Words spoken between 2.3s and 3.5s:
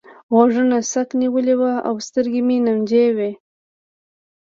مې نمجنې وې.